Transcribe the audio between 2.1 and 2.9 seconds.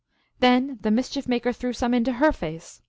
her face.